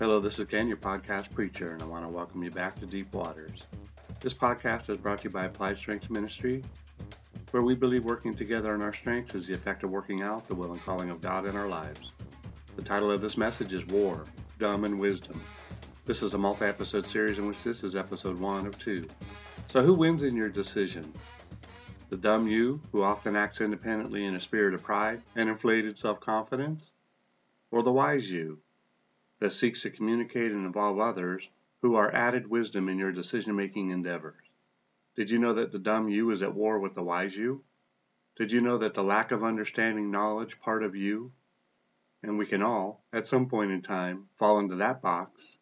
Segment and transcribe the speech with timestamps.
[0.00, 2.86] Hello, this is Ken, your podcast preacher, and I want to welcome you back to
[2.86, 3.62] Deep Waters.
[4.18, 6.64] This podcast is brought to you by Applied Strengths Ministry,
[7.52, 10.54] where we believe working together in our strengths is the effect of working out the
[10.56, 12.12] will and calling of God in our lives.
[12.74, 14.24] The title of this message is War,
[14.58, 15.40] Dumb and Wisdom.
[16.06, 19.04] This is a multi episode series in which this is episode one of two.
[19.68, 21.16] So, who wins in your decisions?
[22.10, 26.18] The dumb you, who often acts independently in a spirit of pride and inflated self
[26.18, 26.92] confidence?
[27.70, 28.58] Or the wise you,
[29.44, 31.50] that seeks to communicate and involve others
[31.82, 34.42] who are added wisdom in your decision making endeavors.
[35.16, 37.62] Did you know that the dumb you is at war with the wise you?
[38.36, 41.30] Did you know that the lack of understanding knowledge part of you,
[42.22, 45.58] and we can all, at some point in time, fall into that box,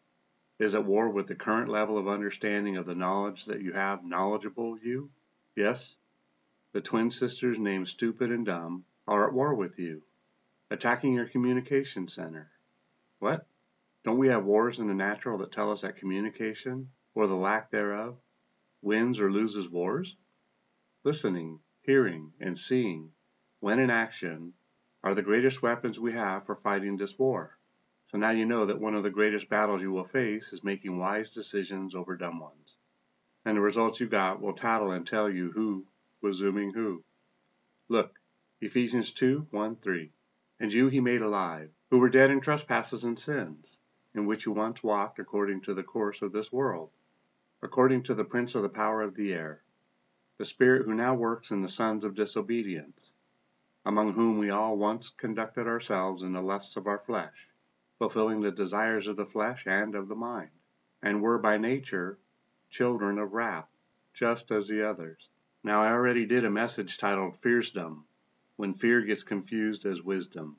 [0.59, 4.05] is at war with the current level of understanding of the knowledge that you have
[4.05, 5.09] knowledgeable you?
[5.57, 5.97] Yes,
[6.71, 10.03] the twin sisters named Stupid and Dumb are at war with you,
[10.71, 12.49] attacking your communication center.
[13.19, 13.45] What?
[14.03, 17.71] Don't we have wars in the natural that tell us that communication, or the lack
[17.71, 18.19] thereof,
[18.81, 20.17] wins or loses wars?
[21.05, 23.13] Listening, hearing, and seeing,
[23.61, 24.55] when in action,
[25.05, 27.57] are the greatest weapons we have for fighting this war.
[28.03, 30.97] So now you know that one of the greatest battles you will face is making
[30.97, 32.77] wise decisions over dumb ones.
[33.45, 35.87] And the results you got will tattle and tell you who
[36.21, 37.05] was zooming who.
[37.87, 38.19] Look,
[38.59, 40.11] Ephesians 2 1 3.
[40.59, 43.79] And you he made alive, who were dead in trespasses and sins
[44.15, 46.91] in which you once walked according to the course of this world,
[47.61, 49.61] according to the prince of the power of the air,
[50.37, 53.15] the spirit who now works in the sons of disobedience,
[53.85, 57.49] among whom we all once conducted ourselves in the lusts of our flesh,
[57.97, 60.51] fulfilling the desires of the flesh and of the mind,
[61.01, 62.17] and were by nature
[62.69, 63.69] children of wrath,
[64.13, 65.29] just as the others.
[65.63, 68.05] Now I already did a message titled Fearsdom,
[68.57, 70.57] when fear gets confused as wisdom,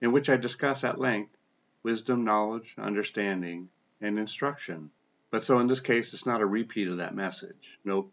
[0.00, 1.36] in which I discuss at length
[1.82, 3.68] wisdom, knowledge, understanding,
[4.00, 4.90] and instruction.
[5.30, 7.78] But so in this case, it's not a repeat of that message.
[7.84, 8.12] Nope.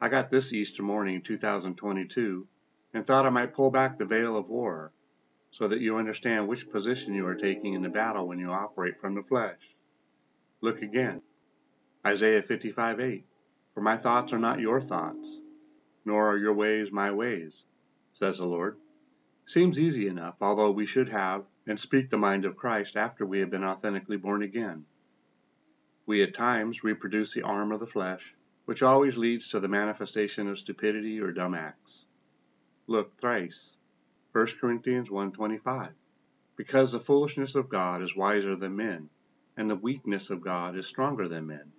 [0.00, 2.46] I got this Easter morning, 2022,
[2.94, 4.92] and thought I might pull back the veil of war
[5.50, 9.00] so that you understand which position you are taking in the battle when you operate
[9.00, 9.60] from the flesh.
[10.60, 11.22] Look again.
[12.06, 13.26] Isaiah 55 8.
[13.74, 15.42] For my thoughts are not your thoughts,
[16.04, 17.66] nor are your ways my ways,
[18.12, 18.76] says the Lord.
[19.46, 23.40] Seems easy enough, although we should have and speak the mind of Christ after we
[23.40, 24.86] have been authentically born again.
[26.06, 28.34] We at times reproduce the arm of the flesh,
[28.64, 32.06] which always leads to the manifestation of stupidity or dumb acts.
[32.86, 33.76] Look thrice.
[34.32, 35.90] 1 Corinthians 1.25
[36.56, 39.10] Because the foolishness of God is wiser than men,
[39.54, 41.72] and the weakness of God is stronger than men.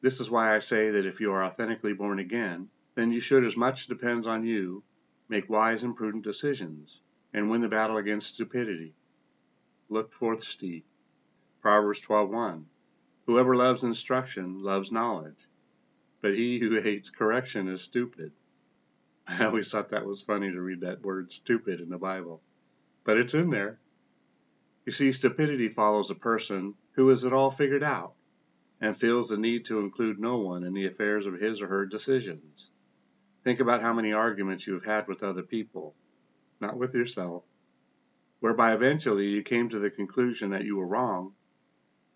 [0.00, 3.44] This is why I say that if you are authentically born again, then you should,
[3.44, 4.82] as much depends on you,
[5.28, 7.02] make wise and prudent decisions,
[7.34, 8.94] and win the battle against stupidity
[9.88, 10.84] look forth steep.
[11.60, 12.64] Proverbs 12:1
[13.26, 15.48] Whoever loves instruction loves knowledge,
[16.20, 18.32] but he who hates correction is stupid.
[19.26, 22.42] I always thought that was funny to read that word stupid in the Bible,
[23.04, 23.78] but it's in there.
[24.84, 28.14] You see, stupidity follows a person who is it all figured out
[28.80, 31.86] and feels the need to include no one in the affairs of his or her
[31.86, 32.70] decisions.
[33.42, 35.94] Think about how many arguments you have had with other people,
[36.60, 37.44] not with yourself,
[38.40, 41.34] whereby eventually you came to the conclusion that you were wrong,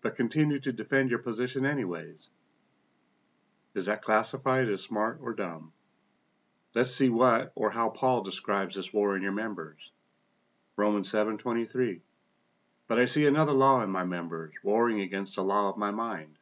[0.01, 2.29] but continued to defend your position anyways.
[3.73, 5.71] Is that classified as smart or dumb?
[6.73, 9.91] Let's see what or how Paul describes this war in your members.
[10.75, 12.01] Romans 7:23.
[12.87, 16.37] But I see another law in my members, warring against the law of my mind,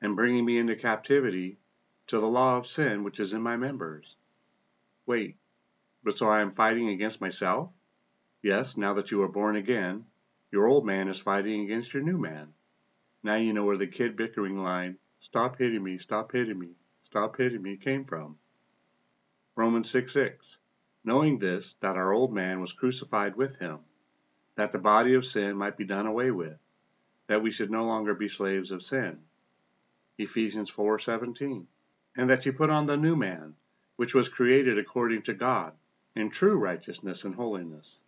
[0.00, 1.58] and bringing me into captivity
[2.06, 4.16] to the law of sin which is in my members.
[5.06, 5.36] Wait,
[6.02, 7.70] but so I am fighting against myself?
[8.42, 10.04] Yes, now that you are born again,
[10.50, 12.52] your old man is fighting against your new man.
[13.22, 16.70] Now you know where the kid bickering line, stop hitting me, stop hitting me,
[17.04, 18.36] stop hitting me, came from.
[19.54, 20.58] Romans 6 6.
[21.04, 23.78] Knowing this, that our old man was crucified with him,
[24.56, 26.58] that the body of sin might be done away with,
[27.28, 29.22] that we should no longer be slaves of sin.
[30.18, 31.66] Ephesians 4:17.
[32.16, 33.54] And that you put on the new man,
[33.94, 35.74] which was created according to God,
[36.16, 38.02] in true righteousness and holiness.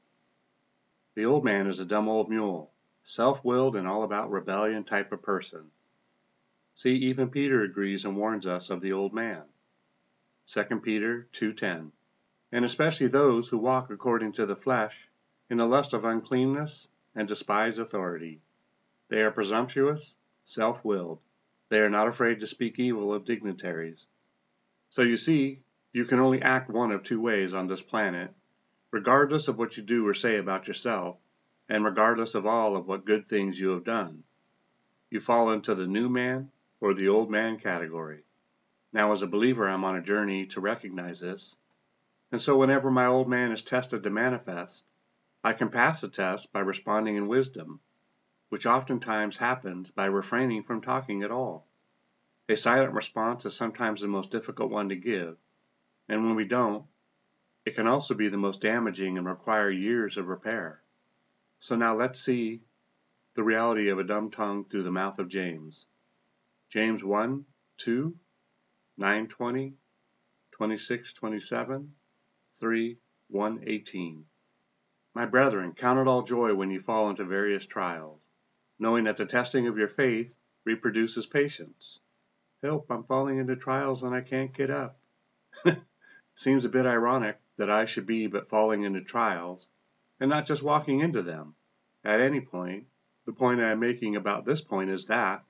[1.15, 2.73] The old man is a dumb old mule,
[3.05, 5.71] self-willed and all about rebellion type of person.
[6.75, 9.45] See, even Peter agrees and warns us of the old man.
[10.47, 11.93] 2 Peter 2:10.
[12.51, 15.09] And especially those who walk according to the flesh,
[15.49, 18.41] in the lust of uncleanness and despise authority.
[19.09, 21.21] They are presumptuous, self-willed.
[21.69, 24.09] They are not afraid to speak evil of dignitaries.
[24.91, 25.63] So you see,
[25.93, 28.35] you can only act one of two ways on this planet
[28.95, 31.19] regardless of what you do or say about yourself,
[31.69, 34.23] and regardless of all of what good things you have done.
[35.11, 38.23] You fall into the new man or the old man category.
[38.93, 41.57] Now, as a believer, I'm on a journey to recognize this.
[42.31, 44.89] And so, whenever my old man is tested to manifest,
[45.43, 47.81] I can pass the test by responding in wisdom,
[48.49, 51.67] which oftentimes happens by refraining from talking at all.
[52.49, 55.37] A silent response is sometimes the most difficult one to give,
[56.09, 56.87] and when we don't,
[57.65, 60.83] it can also be the most damaging and require years of repair.
[61.59, 62.61] So now let's see
[63.35, 65.87] the reality of a dumb tongue through the mouth of James.
[66.69, 67.45] James 1,
[67.79, 68.15] 2,
[68.99, 69.75] 9, 20,
[70.53, 71.95] 26, 27,
[72.57, 74.25] 3, 1, 18.
[75.15, 78.21] My brethren, count it all joy when you fall into various trials,
[78.79, 80.35] knowing that the testing of your faith
[80.65, 82.01] reproduces patience.
[82.63, 84.99] Help, I'm falling into trials and I can't get up.
[86.35, 89.69] Seems a bit ironic that I should be but falling into trials,
[90.19, 91.55] and not just walking into them.
[92.05, 92.87] At any point,
[93.25, 95.45] the point I am making about this point is that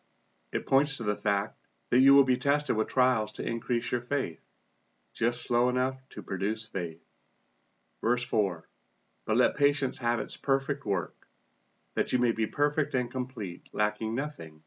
[0.53, 1.59] it points to the fact
[1.91, 4.41] that you will be tested with trials to increase your faith,
[5.13, 7.03] just slow enough to produce faith.
[8.01, 8.69] Verse 4
[9.25, 11.27] But let patience have its perfect work,
[11.95, 14.63] that you may be perfect and complete, lacking nothing.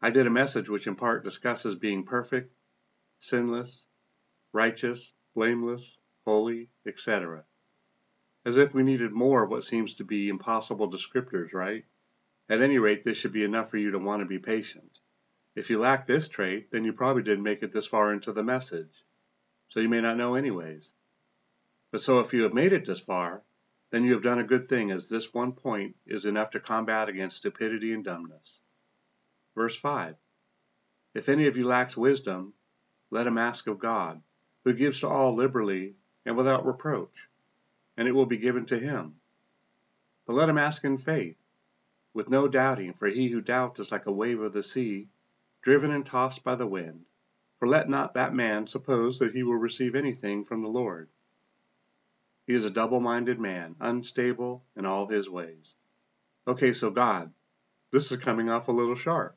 [0.00, 2.54] I did a message which in part discusses being perfect,
[3.18, 3.88] sinless,
[4.52, 7.42] righteous, blameless, holy, etc.
[8.44, 11.86] As if we needed more of what seems to be impossible descriptors, right?
[12.50, 15.00] At any rate, this should be enough for you to want to be patient.
[15.54, 18.42] If you lack this trait, then you probably didn't make it this far into the
[18.42, 19.04] message.
[19.68, 20.92] So you may not know anyways.
[21.92, 23.42] But so if you have made it this far,
[23.88, 27.08] then you have done a good thing, as this one point is enough to combat
[27.08, 28.60] against stupidity and dumbness.
[29.54, 30.14] Verse 5
[31.14, 32.52] If any of you lacks wisdom,
[33.10, 34.20] let him ask of God,
[34.64, 35.96] who gives to all liberally
[36.26, 37.28] and without reproach,
[37.96, 39.14] and it will be given to him.
[40.26, 41.36] But let him ask in faith,
[42.12, 45.08] with no doubting, for he who doubts is like a wave of the sea,
[45.62, 47.04] driven and tossed by the wind.
[47.58, 51.08] For let not that man suppose that he will receive anything from the Lord.
[52.46, 55.76] He is a double minded man, unstable in all his ways.
[56.46, 57.32] Okay, so God,
[57.90, 59.36] this is coming off a little sharp.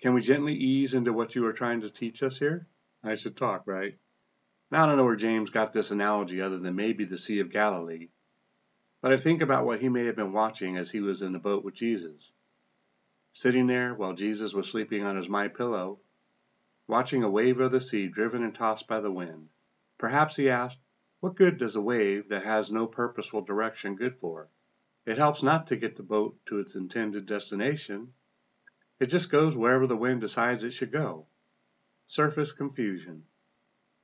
[0.00, 2.66] Can we gently ease into what you are trying to teach us here?
[3.02, 3.98] I should talk, right?
[4.70, 7.52] Now, I don't know where James got this analogy other than maybe the Sea of
[7.52, 8.08] Galilee,
[9.00, 11.38] but I think about what he may have been watching as he was in the
[11.38, 12.34] boat with Jesus.
[13.30, 16.00] Sitting there while Jesus was sleeping on his MyPillow,
[16.88, 19.50] watching a wave of the sea driven and tossed by the wind.
[19.98, 20.80] Perhaps he asked,
[21.20, 24.48] What good does a wave that has no purposeful direction good for?
[25.04, 28.14] It helps not to get the boat to its intended destination.
[28.98, 31.28] It just goes wherever the wind decides it should go.
[32.08, 33.24] Surface confusion.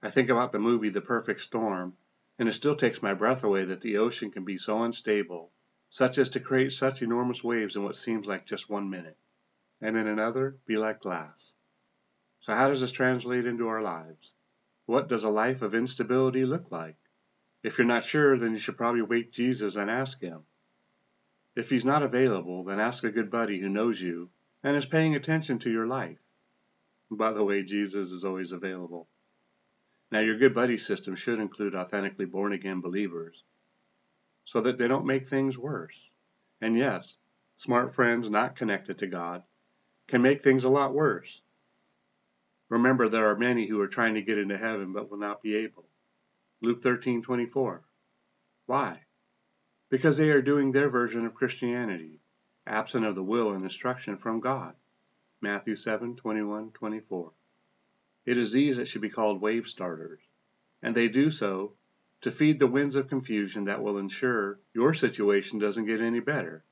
[0.05, 1.97] I think about the movie The Perfect Storm,
[2.37, 5.53] and it still takes my breath away that the ocean can be so unstable,
[5.89, 9.17] such as to create such enormous waves in what seems like just one minute,
[9.81, 11.55] and in another be like glass.
[12.41, 14.35] So, how does this translate into our lives?
[14.87, 16.97] What does a life of instability look like?
[17.63, 20.43] If you're not sure, then you should probably wake Jesus and ask him.
[21.55, 24.31] If he's not available, then ask a good buddy who knows you
[24.65, 26.19] and is paying attention to your life.
[27.09, 29.07] By the way, Jesus is always available.
[30.13, 33.43] Now, your good buddy system should include authentically born again believers
[34.45, 36.11] so that they don't make things worse.
[36.61, 37.17] And yes,
[37.57, 39.43] smart friends not connected to God
[40.09, 41.43] can make things a lot worse.
[42.69, 45.55] Remember, there are many who are trying to get into heaven but will not be
[45.57, 45.89] able.
[46.61, 47.81] Luke 13:24.
[48.67, 49.01] Why?
[49.89, 52.21] Because they are doing their version of Christianity,
[52.67, 54.75] absent of the will and instruction from God.
[55.41, 57.33] Matthew 7:21, 24.
[58.25, 60.21] It is these that should be called wave starters,
[60.81, 61.75] and they do so
[62.21, 66.65] to feed the winds of confusion that will ensure your situation doesn't get any better,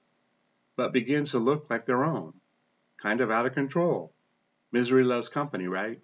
[0.76, 2.34] but begins to look like their own,
[2.98, 4.14] kind of out of control.
[4.70, 6.00] Misery loves company, right?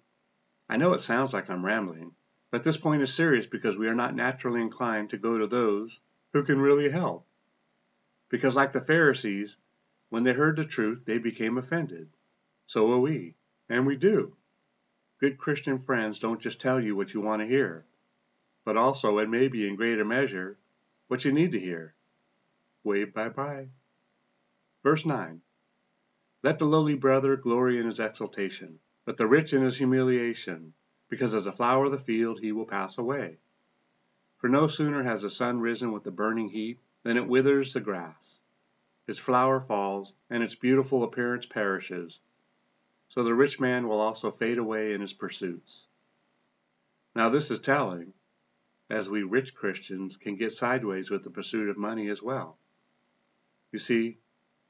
[0.69, 2.11] I know it sounds like I'm rambling,
[2.51, 6.01] but this point is serious because we are not naturally inclined to go to those
[6.33, 7.25] who can really help.
[8.27, 9.57] Because, like the Pharisees,
[10.09, 12.09] when they heard the truth, they became offended.
[12.65, 13.35] So will we,
[13.69, 14.35] and we do.
[15.19, 17.87] Good Christian friends don't just tell you what you want to hear,
[18.63, 20.59] but also, and maybe in greater measure,
[21.07, 21.95] what you need to hear.
[22.83, 23.69] Wave bye bye.
[24.83, 25.41] Verse 9
[26.43, 30.75] Let the lowly brother glory in his exaltation, but the rich in his humiliation,
[31.09, 33.39] because as a flower of the field he will pass away.
[34.37, 37.79] For no sooner has the sun risen with the burning heat than it withers the
[37.79, 38.39] grass.
[39.07, 42.21] Its flower falls, and its beautiful appearance perishes
[43.09, 45.87] so the rich man will also fade away in his pursuits.
[47.15, 48.13] Now, this is telling,
[48.89, 52.57] as we rich Christians can get sideways with the pursuit of money as well.
[53.71, 54.17] You see,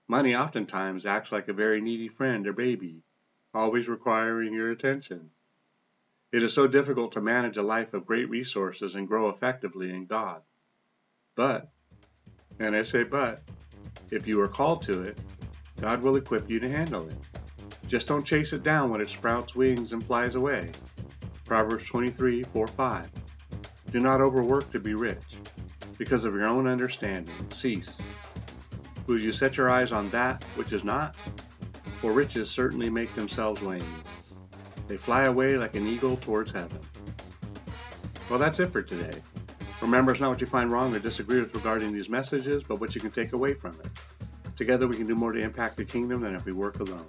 [0.08, 3.01] money oftentimes acts like a very needy friend or baby,
[3.53, 5.29] always requiring your attention.
[6.32, 10.06] It is so difficult to manage a life of great resources and grow effectively in
[10.06, 10.41] God.
[11.36, 11.70] But,
[12.60, 13.41] and I say but,
[14.12, 15.17] if you are called to it,
[15.82, 17.15] God will equip you to handle it.
[17.88, 20.72] Just don't chase it down when it sprouts wings and flies away.
[21.46, 23.10] Proverbs 23 4 5.
[23.91, 25.38] Do not overwork to be rich.
[25.98, 28.03] Because of your own understanding, cease.
[29.08, 31.15] Will you set your eyes on that which is not?
[32.01, 34.17] For riches certainly make themselves wings.
[34.89, 36.79] They fly away like an eagle towards heaven.
[38.29, 39.22] Well, that's it for today.
[39.82, 42.96] Remember, it's not what you find wrong or disagree with regarding these messages, but what
[42.96, 43.89] you can take away from it.
[44.58, 47.06] Together, we can do more to impact the kingdom than if we work alone.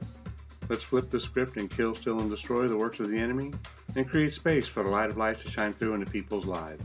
[0.68, 3.52] Let's flip the script and kill, steal, and destroy the works of the enemy
[3.96, 6.82] and create space for the light of light to shine through into people's lives.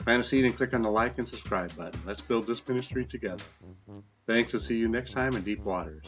[0.00, 2.00] Plant a seed and click on the like and subscribe button.
[2.06, 3.44] Let's build this ministry together.
[4.26, 6.04] Thanks and see you next time in Deep Waters.